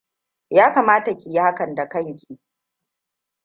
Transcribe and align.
Ya 0.49 0.73
kamata 0.73 1.17
ki 1.17 1.29
yi 1.29 1.39
hakan 1.39 1.75
da 1.75 1.89
kanki. 1.89 2.39